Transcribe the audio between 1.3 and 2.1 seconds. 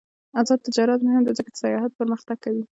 ځکه چې سیاحت